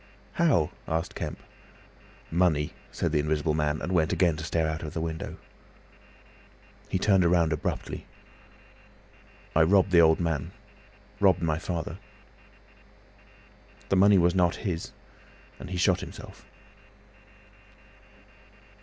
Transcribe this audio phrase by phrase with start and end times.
[0.33, 1.37] "How?" asked Kemp.
[2.31, 5.37] "Money," said the Invisible Man, and went again to stare out of the window.
[6.89, 8.07] He turned around abruptly.
[9.55, 11.99] "I robbed the old man—robbed my father.
[13.89, 14.91] "The money was not his,
[15.59, 16.47] and he shot himself."